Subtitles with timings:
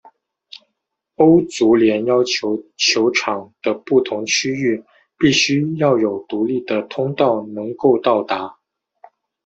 [1.17, 4.83] 欧足联要求球场的不同区域
[5.15, 8.57] 必须要有独立的通道能够到达。